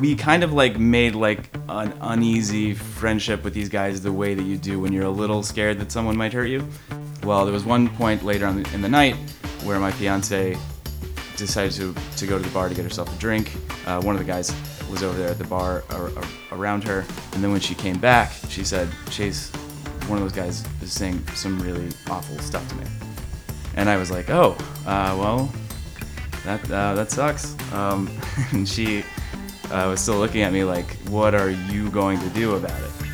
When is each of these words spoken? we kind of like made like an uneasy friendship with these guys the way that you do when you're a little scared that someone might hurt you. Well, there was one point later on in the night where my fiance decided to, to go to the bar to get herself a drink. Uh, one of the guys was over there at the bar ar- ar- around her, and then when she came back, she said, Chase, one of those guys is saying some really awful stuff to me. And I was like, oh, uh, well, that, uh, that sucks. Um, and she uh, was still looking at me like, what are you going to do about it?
we 0.00 0.14
kind 0.14 0.44
of 0.44 0.52
like 0.52 0.78
made 0.78 1.14
like 1.14 1.50
an 1.68 1.92
uneasy 2.00 2.74
friendship 2.74 3.44
with 3.44 3.54
these 3.54 3.68
guys 3.68 4.00
the 4.02 4.12
way 4.12 4.34
that 4.34 4.42
you 4.42 4.56
do 4.56 4.78
when 4.78 4.92
you're 4.92 5.06
a 5.06 5.10
little 5.10 5.42
scared 5.42 5.78
that 5.78 5.90
someone 5.90 6.16
might 6.16 6.32
hurt 6.32 6.46
you. 6.46 6.66
Well, 7.22 7.44
there 7.44 7.54
was 7.54 7.64
one 7.64 7.88
point 7.88 8.24
later 8.24 8.46
on 8.46 8.64
in 8.74 8.82
the 8.82 8.88
night 8.88 9.16
where 9.64 9.80
my 9.80 9.90
fiance 9.90 10.56
decided 11.36 11.72
to, 11.72 11.94
to 12.16 12.26
go 12.26 12.38
to 12.38 12.44
the 12.44 12.50
bar 12.50 12.68
to 12.68 12.74
get 12.74 12.84
herself 12.84 13.14
a 13.14 13.18
drink. 13.18 13.52
Uh, 13.86 14.00
one 14.02 14.14
of 14.14 14.18
the 14.20 14.26
guys 14.26 14.54
was 14.90 15.02
over 15.02 15.18
there 15.18 15.30
at 15.30 15.38
the 15.38 15.44
bar 15.44 15.82
ar- 15.90 16.10
ar- 16.16 16.24
around 16.52 16.84
her, 16.84 17.04
and 17.32 17.42
then 17.42 17.50
when 17.50 17.60
she 17.60 17.74
came 17.74 17.98
back, 17.98 18.32
she 18.48 18.64
said, 18.64 18.88
Chase, 19.10 19.50
one 20.06 20.18
of 20.18 20.24
those 20.24 20.32
guys 20.32 20.64
is 20.82 20.92
saying 20.92 21.24
some 21.28 21.58
really 21.60 21.88
awful 22.08 22.38
stuff 22.38 22.66
to 22.68 22.74
me. 22.76 22.84
And 23.74 23.88
I 23.88 23.96
was 23.96 24.10
like, 24.10 24.30
oh, 24.30 24.56
uh, 24.86 25.14
well, 25.18 25.52
that, 26.44 26.62
uh, 26.70 26.94
that 26.94 27.10
sucks. 27.10 27.56
Um, 27.72 28.08
and 28.52 28.68
she 28.68 29.04
uh, 29.72 29.88
was 29.88 30.00
still 30.00 30.18
looking 30.18 30.42
at 30.42 30.52
me 30.52 30.64
like, 30.64 30.86
what 31.08 31.34
are 31.34 31.50
you 31.50 31.90
going 31.90 32.18
to 32.20 32.28
do 32.30 32.54
about 32.54 32.80
it? 32.80 33.05